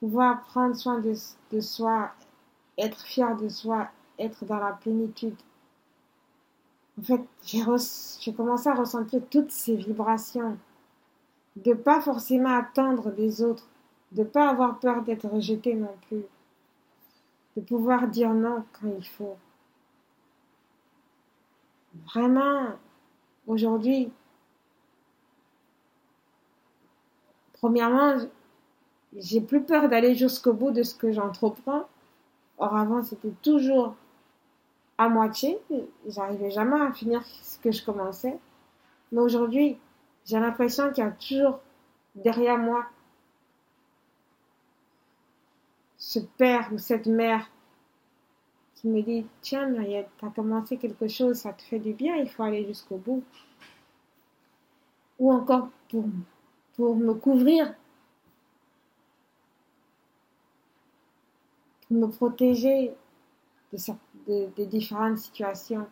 pouvoir 0.00 0.40
prendre 0.44 0.74
soin 0.74 0.98
de, 0.98 1.12
de 1.52 1.60
soi, 1.60 2.12
être 2.78 3.02
fier 3.02 3.36
de 3.36 3.50
soi, 3.50 3.88
être 4.18 4.46
dans 4.46 4.58
la 4.58 4.72
plénitude. 4.72 5.36
En 6.98 7.02
fait, 7.02 7.20
j'ai 7.44 8.32
commencé 8.32 8.70
à 8.70 8.74
ressentir 8.74 9.20
toutes 9.30 9.50
ces 9.50 9.76
vibrations, 9.76 10.56
de 11.56 11.74
pas 11.74 12.00
forcément 12.00 12.56
attendre 12.56 13.10
des 13.10 13.42
autres, 13.42 13.68
de 14.12 14.24
pas 14.24 14.48
avoir 14.48 14.78
peur 14.78 15.02
d'être 15.02 15.28
rejeté 15.28 15.74
non 15.74 15.94
plus, 16.08 16.24
de 17.56 17.60
pouvoir 17.60 18.08
dire 18.08 18.32
non 18.32 18.64
quand 18.72 18.88
il 18.96 19.06
faut. 19.06 19.36
Vraiment, 22.06 22.70
aujourd'hui, 23.46 24.10
premièrement, 27.54 28.16
j'ai 29.16 29.40
plus 29.40 29.62
peur 29.62 29.88
d'aller 29.88 30.14
jusqu'au 30.14 30.52
bout 30.52 30.72
de 30.72 30.82
ce 30.82 30.94
que 30.94 31.12
j'entreprends 31.12 31.86
Or, 32.58 32.76
avant, 32.76 33.02
c'était 33.02 33.32
toujours 33.42 33.96
à 34.98 35.08
moitié. 35.08 35.58
J'arrivais 36.06 36.50
jamais 36.50 36.80
à 36.80 36.92
finir 36.92 37.24
ce 37.24 37.58
que 37.58 37.72
je 37.72 37.84
commençais. 37.84 38.38
Mais 39.12 39.20
aujourd'hui, 39.20 39.78
j'ai 40.24 40.38
l'impression 40.38 40.92
qu'il 40.92 41.04
y 41.04 41.06
a 41.06 41.10
toujours 41.10 41.60
derrière 42.14 42.58
moi 42.58 42.86
ce 45.98 46.20
père 46.20 46.70
ou 46.72 46.78
cette 46.78 47.06
mère 47.06 47.50
me 48.84 49.02
dit 49.02 49.26
Tiens, 49.40 49.68
Mariette, 49.68 50.10
tu 50.18 50.24
as 50.24 50.30
commencé 50.30 50.76
quelque 50.76 51.08
chose, 51.08 51.36
ça 51.36 51.52
te 51.52 51.62
fait 51.62 51.78
du 51.78 51.92
bien, 51.92 52.16
il 52.16 52.28
faut 52.28 52.42
aller 52.42 52.66
jusqu'au 52.66 52.96
bout. 52.96 53.22
Ou 55.18 55.32
encore 55.32 55.70
pour, 55.88 56.04
pour 56.74 56.96
me 56.96 57.14
couvrir. 57.14 57.74
Me 61.90 62.06
protéger 62.06 62.92
de, 63.72 64.48
de, 64.56 64.64
différentes 64.64 65.18
situations, 65.18 65.86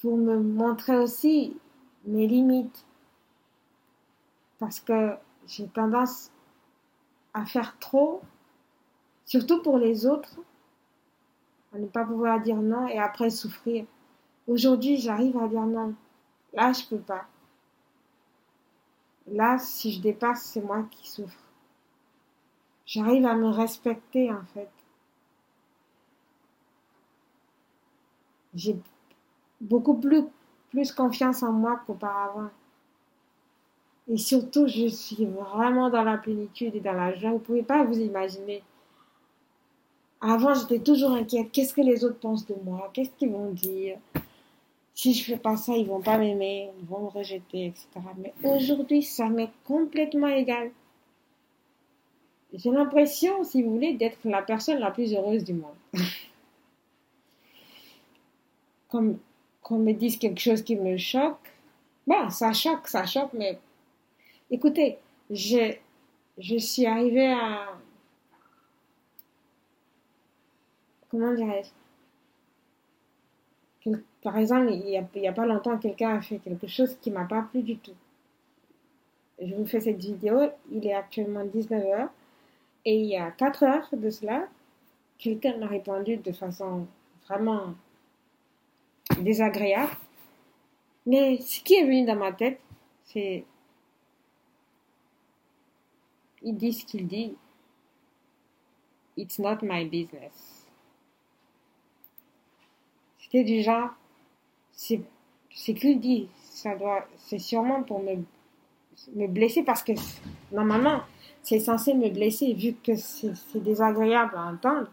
pour 0.00 0.16
me 0.16 0.38
montrer 0.38 0.98
aussi 0.98 1.56
mes 2.04 2.26
limites, 2.26 2.84
parce 4.58 4.80
que 4.80 5.14
j'ai 5.46 5.68
tendance 5.68 6.30
à 7.32 7.46
faire 7.46 7.78
trop, 7.78 8.22
surtout 9.28 9.62
pour 9.62 9.78
les 9.78 10.04
autres, 10.04 10.40
à 11.72 11.78
ne 11.78 11.86
pas 11.86 12.04
pouvoir 12.04 12.40
dire 12.40 12.56
non 12.56 12.88
et 12.88 12.98
après 12.98 13.30
souffrir. 13.30 13.84
Aujourd'hui, 14.48 14.96
j'arrive 14.96 15.36
à 15.38 15.46
dire 15.46 15.66
non. 15.66 15.94
Là, 16.52 16.72
je 16.72 16.84
peux 16.84 16.98
pas. 16.98 17.26
Là, 19.28 19.58
si 19.58 19.92
je 19.92 20.00
dépasse, 20.00 20.42
c'est 20.42 20.62
moi 20.62 20.84
qui 20.90 21.08
souffre 21.08 21.48
j'arrive 22.88 23.26
à 23.26 23.34
me 23.34 23.48
respecter 23.48 24.32
en 24.32 24.42
fait. 24.54 24.70
J'ai 28.54 28.76
beaucoup 29.60 29.94
plus, 29.94 30.24
plus 30.70 30.90
confiance 30.90 31.42
en 31.42 31.52
moi 31.52 31.80
qu'auparavant. 31.86 32.48
Et 34.08 34.16
surtout, 34.16 34.66
je 34.66 34.88
suis 34.88 35.26
vraiment 35.26 35.90
dans 35.90 36.02
la 36.02 36.16
plénitude 36.16 36.74
et 36.74 36.80
dans 36.80 36.94
la 36.94 37.14
joie. 37.14 37.30
Vous 37.30 37.36
ne 37.36 37.42
pouvez 37.42 37.62
pas 37.62 37.84
vous 37.84 37.98
imaginer. 37.98 38.62
Avant, 40.20 40.54
j'étais 40.54 40.80
toujours 40.80 41.12
inquiète. 41.12 41.52
Qu'est-ce 41.52 41.74
que 41.74 41.80
les 41.80 42.04
autres 42.04 42.18
pensent 42.18 42.46
de 42.46 42.56
moi? 42.64 42.90
Qu'est-ce 42.92 43.10
qu'ils 43.18 43.30
vont 43.30 43.50
dire? 43.50 43.98
Si 44.94 45.14
je 45.14 45.24
fais 45.24 45.36
pas 45.36 45.56
ça, 45.56 45.76
ils 45.76 45.86
vont 45.86 46.00
pas 46.00 46.18
m'aimer, 46.18 46.70
ils 46.80 46.86
vont 46.86 47.04
me 47.04 47.08
rejeter, 47.08 47.66
etc. 47.66 47.86
Mais 48.16 48.32
aujourd'hui, 48.42 49.02
ça 49.02 49.28
m'est 49.28 49.50
complètement 49.64 50.26
égal 50.26 50.70
j'ai 52.52 52.70
l'impression, 52.70 53.44
si 53.44 53.62
vous 53.62 53.72
voulez, 53.72 53.94
d'être 53.94 54.18
la 54.24 54.42
personne 54.42 54.78
la 54.78 54.90
plus 54.90 55.14
heureuse 55.14 55.44
du 55.44 55.52
monde. 55.54 55.76
Comme 58.88 59.18
qu'on 59.62 59.78
me 59.78 59.92
dise 59.92 60.18
quelque 60.18 60.40
chose 60.40 60.62
qui 60.62 60.76
me 60.76 60.96
choque, 60.96 61.52
bon, 62.06 62.30
ça 62.30 62.52
choque, 62.54 62.88
ça 62.88 63.04
choque, 63.04 63.32
mais 63.34 63.58
écoutez, 64.50 64.96
je, 65.30 65.74
je 66.38 66.56
suis 66.56 66.86
arrivée 66.86 67.30
à... 67.32 67.77
Comment 71.10 71.32
dirais-je? 71.34 71.70
Par 74.22 74.36
exemple, 74.36 74.72
il 74.72 74.84
n'y 74.84 75.28
a, 75.28 75.32
pas 75.32 75.46
longtemps, 75.46 75.78
quelqu'un 75.78 76.16
a 76.16 76.20
fait 76.20 76.38
quelque 76.38 76.66
chose 76.66 76.96
qui 77.00 77.10
m'a 77.10 77.24
pas 77.24 77.42
plu 77.42 77.62
du 77.62 77.78
tout. 77.78 77.94
Je 79.40 79.54
vous 79.54 79.66
fais 79.66 79.80
cette 79.80 80.00
vidéo, 80.00 80.50
il 80.70 80.86
est 80.86 80.94
actuellement 80.94 81.44
19h. 81.44 82.08
Et 82.84 83.00
il 83.00 83.06
y 83.06 83.16
a 83.16 83.30
quatre 83.30 83.62
heures 83.62 83.88
de 83.92 84.10
cela, 84.10 84.48
quelqu'un 85.18 85.56
m'a 85.58 85.66
répondu 85.66 86.16
de 86.16 86.32
façon 86.32 86.86
vraiment 87.26 87.74
désagréable. 89.20 89.92
Mais 91.06 91.40
ce 91.40 91.60
qui 91.60 91.74
est 91.74 91.84
venu 91.84 92.04
dans 92.04 92.16
ma 92.16 92.32
tête, 92.32 92.60
c'est. 93.04 93.44
Il 96.42 96.56
dit 96.56 96.72
ce 96.72 96.84
qu'il 96.84 97.06
dit. 97.06 97.36
It's 99.16 99.38
not 99.38 99.58
my 99.62 99.84
business. 99.84 100.57
C'était 103.30 103.44
du 103.44 103.62
genre. 103.62 103.90
C'est 104.72 105.00
ce 105.50 105.72
qu'il 105.72 106.00
dit. 106.00 106.28
Ça 106.50 106.74
doit. 106.74 107.06
C'est 107.16 107.38
sûrement 107.38 107.82
pour 107.82 108.02
me, 108.02 108.16
me 109.14 109.26
blesser 109.26 109.62
parce 109.62 109.82
que 109.82 109.92
normalement 110.52 111.02
c'est 111.42 111.60
censé 111.60 111.94
me 111.94 112.10
blesser 112.10 112.52
vu 112.52 112.74
que 112.74 112.94
c'est 112.96 113.62
désagréable 113.62 114.34
à 114.36 114.46
entendre. 114.48 114.90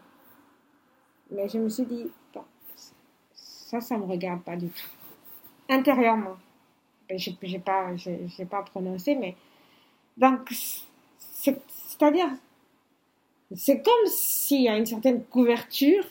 Mais 1.30 1.48
je 1.48 1.58
me 1.58 1.68
suis 1.68 1.84
dit, 1.84 2.06
ça, 3.34 3.80
ça 3.80 3.98
me 3.98 4.04
regarde 4.04 4.42
pas 4.42 4.56
du 4.56 4.68
tout. 4.68 4.88
Intérieurement. 5.68 6.36
Ben, 7.08 7.18
je 7.18 7.30
n'ai 7.30 7.58
pas, 7.58 7.92
pas 8.48 8.62
prononcé, 8.62 9.14
mais. 9.16 9.34
Donc, 10.16 10.48
c'est-à-dire, 10.50 12.28
c'est 13.54 13.82
comme 13.82 14.06
s'il 14.06 14.62
y 14.62 14.68
a 14.68 14.78
une 14.78 14.86
certaine 14.86 15.24
couverture 15.24 16.04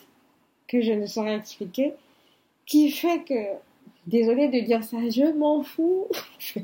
que 0.68 0.80
je 0.80 0.92
ne 0.92 1.06
saurais 1.06 1.36
expliquer, 1.36 1.94
qui 2.66 2.90
fait 2.90 3.22
que, 3.24 3.58
désolée 4.06 4.48
de 4.48 4.60
dire 4.60 4.84
ça, 4.84 4.98
je 5.08 5.32
m'en 5.32 5.62
fous. 5.62 6.08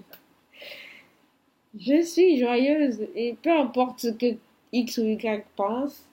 je 1.78 2.02
suis 2.02 2.38
joyeuse 2.38 3.06
et 3.14 3.36
peu 3.40 3.50
importe 3.50 4.00
ce 4.00 4.08
que 4.08 4.36
X 4.72 4.98
ou 4.98 5.04
Y 5.04 5.46
pense, 5.56 6.04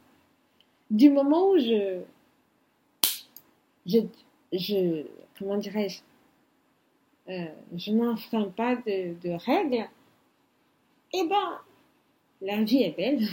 du 0.92 1.10
moment 1.10 1.52
où 1.52 1.58
je, 1.58 2.02
je, 3.86 4.00
je 4.54 5.04
comment 5.38 5.58
dirais-je, 5.58 6.00
euh, 7.32 7.46
je 7.76 7.92
n'enfreins 7.92 8.50
pas 8.50 8.76
de, 8.76 9.14
de 9.22 9.32
règles, 9.32 9.88
eh 11.14 11.24
ben, 11.28 11.60
la 12.42 12.64
vie 12.64 12.84
est 12.84 12.96
belle. 12.96 13.22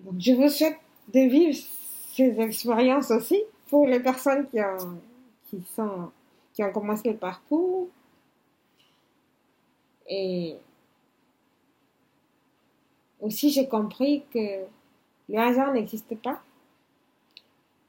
Donc, 0.00 0.14
je 0.18 0.32
vous 0.32 0.48
souhaite 0.48 0.78
de 1.12 1.20
vivre 1.20 1.58
ces 2.12 2.40
expériences 2.40 3.10
aussi 3.10 3.42
pour 3.68 3.86
les 3.86 4.00
personnes 4.00 4.48
qui 4.48 4.60
ont, 4.60 5.00
qui 5.46 5.62
sont, 5.74 6.10
qui 6.52 6.64
ont 6.64 6.72
commencé 6.72 7.10
le 7.10 7.16
parcours. 7.16 7.88
Et 10.08 10.56
aussi, 13.20 13.50
j'ai 13.50 13.68
compris 13.68 14.24
que 14.32 14.64
le 15.28 15.38
hasard 15.38 15.72
n'existe 15.72 16.16
pas. 16.16 16.42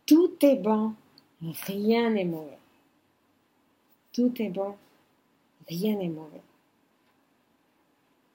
Tout 0.05 0.33
est 0.41 0.57
bon, 0.57 0.93
rien 1.41 2.09
n'est 2.09 2.25
mauvais. 2.25 2.57
Tout 4.11 4.33
est 4.41 4.49
bon, 4.49 4.75
rien 5.67 5.97
n'est 5.97 6.09
mauvais. 6.09 6.41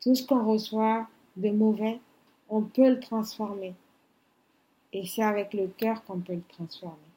Tout 0.00 0.14
ce 0.14 0.24
qu'on 0.26 0.44
reçoit 0.44 1.06
de 1.36 1.50
mauvais, 1.50 2.00
on 2.48 2.62
peut 2.62 2.88
le 2.88 3.00
transformer. 3.00 3.74
Et 4.92 5.06
c'est 5.06 5.22
avec 5.22 5.52
le 5.52 5.66
cœur 5.66 6.04
qu'on 6.04 6.20
peut 6.20 6.34
le 6.34 6.42
transformer. 6.48 7.13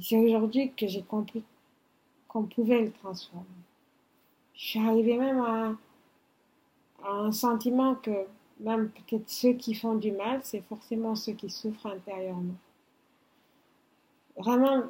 C'est 0.00 0.16
aujourd'hui 0.16 0.72
que 0.72 0.86
j'ai 0.86 1.02
compris 1.02 1.42
qu'on 2.28 2.44
pouvait 2.44 2.82
le 2.82 2.92
transformer. 2.92 3.46
Je 4.54 4.64
suis 4.64 4.78
arrivée 4.80 5.16
même 5.16 5.40
à, 5.40 5.76
un 7.04 7.32
sentiment 7.32 7.94
que 7.94 8.26
même 8.60 8.90
peut-être 8.90 9.28
ceux 9.28 9.52
qui 9.52 9.74
font 9.74 9.94
du 9.94 10.12
mal, 10.12 10.40
c'est 10.42 10.60
forcément 10.62 11.14
ceux 11.14 11.32
qui 11.32 11.48
souffrent 11.48 11.86
intérieurement. 11.86 12.56
Vraiment, 14.36 14.84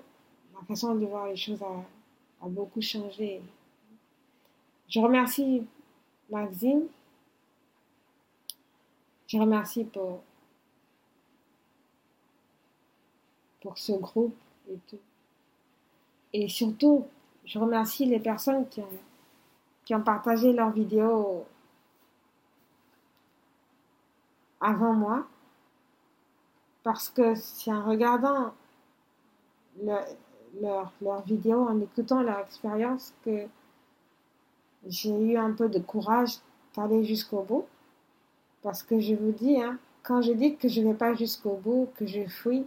ma 0.55 0.63
façon 0.67 0.95
de 0.95 1.07
voir 1.07 1.29
les 1.29 1.37
choses 1.37 1.63
a, 1.63 2.45
a 2.45 2.49
beaucoup 2.49 2.81
changé. 2.81 3.41
Je 4.89 5.01
remercie 5.01 5.67
Maxime. 6.31 6.89
Je 9.27 9.39
remercie 9.39 9.85
pour, 9.85 10.23
pour 13.61 13.77
ce 13.77 13.93
groupe 13.93 14.35
et 14.71 14.79
tout. 14.89 14.99
Et 16.33 16.49
surtout, 16.49 17.07
je 17.45 17.59
remercie 17.59 18.05
les 18.05 18.21
personnes 18.21 18.69
qui 18.69 18.83
ont, 19.95 20.01
partagé 20.03 20.53
leurs 20.53 20.71
vidéos 20.71 21.47
avant 24.61 24.93
moi, 24.93 25.27
parce 26.83 27.09
que 27.09 27.35
c'est 27.35 27.73
en 27.73 27.85
regardant 27.85 28.53
leurs 29.83 30.07
leur, 31.01 31.23
vidéos, 31.23 31.67
en 31.67 31.81
écoutant 31.81 32.23
leur 32.23 32.41
expérience, 32.41 33.15
que 33.25 33.47
j'ai 34.87 35.11
eu 35.11 35.37
un 35.37 35.53
peu 35.53 35.69
de 35.69 35.79
courage 35.79 36.39
d'aller 36.77 37.05
jusqu'au 37.05 37.43
bout. 37.43 37.65
Parce 38.63 38.83
que 38.83 39.01
je 39.01 39.15
vous 39.15 39.33
dis, 39.33 39.61
hein, 39.61 39.79
quand 40.03 40.21
je 40.21 40.33
dis 40.33 40.57
que 40.57 40.69
je 40.69 40.81
ne 40.83 40.89
vais 40.89 40.99
pas 40.99 41.15
jusqu'au 41.15 41.57
bout, 41.57 41.89
que 41.97 42.07
je 42.07 42.27
fuis, 42.27 42.67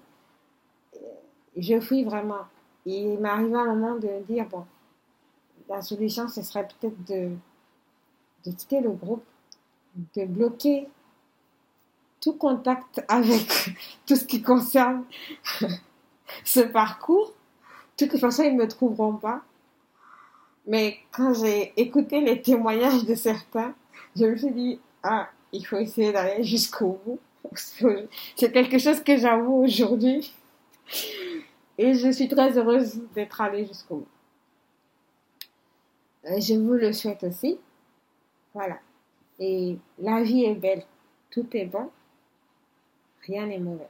je 1.58 1.80
fuis 1.80 2.04
vraiment. 2.04 2.46
Il 2.86 3.20
m'est 3.20 3.30
arrivé 3.30 3.56
un 3.56 3.76
moment 3.76 3.96
de 3.96 4.24
dire, 4.28 4.46
bon, 4.48 4.66
la 5.70 5.82
solution, 5.82 6.28
ce 6.28 6.42
serait 6.42 6.68
peut-être 6.68 7.04
de, 7.06 7.32
de 8.46 8.52
quitter 8.52 8.82
le 8.82 8.92
groupe, 8.92 9.24
de 10.16 10.26
bloquer 10.26 10.88
tout 12.20 12.34
contact 12.34 13.04
avec 13.08 13.72
tout 14.06 14.16
ce 14.16 14.26
qui 14.26 14.42
concerne 14.42 15.04
ce 16.44 16.60
parcours. 16.62 17.34
De 17.98 18.06
toute 18.06 18.20
façon, 18.20 18.44
ils 18.44 18.56
ne 18.56 18.64
me 18.64 18.68
trouveront 18.68 19.16
pas. 19.16 19.42
Mais 20.68 21.00
quand 21.12 21.34
j'ai 21.34 21.74
écouté 21.76 22.22
les 22.22 22.42
témoignages 22.42 23.06
de 23.06 23.16
certains, 23.16 23.74
je 24.16 24.26
me 24.26 24.38
suis 24.38 24.52
dit, 24.52 24.80
ah, 25.04 25.28
il 25.52 25.66
faut 25.66 25.78
essayer 25.78 26.12
d'aller 26.12 26.44
jusqu'au 26.44 27.00
bout. 27.06 27.20
C'est 28.36 28.52
quelque 28.52 28.78
chose 28.78 29.02
que 29.04 29.18
j'avoue 29.18 29.64
aujourd'hui. 29.64 30.34
Et 31.82 31.96
je 31.96 32.12
suis 32.12 32.28
très 32.28 32.58
heureuse 32.58 33.02
d'être 33.16 33.42
allée 33.42 33.66
jusqu'au 33.66 33.98
bout. 33.98 34.08
Euh, 36.26 36.40
je 36.40 36.54
vous 36.54 36.74
le 36.74 36.94
souhaite 36.94 37.24
aussi. 37.24 37.58
Voilà. 38.54 38.78
Et 39.40 39.78
la 39.98 40.22
vie 40.22 40.44
est 40.46 40.56
belle. 40.56 40.84
Tout 41.32 41.48
est 41.54 41.66
bon 41.66 41.90
rien 43.28 43.46
n'est 43.46 43.60
mauvais. 43.60 43.90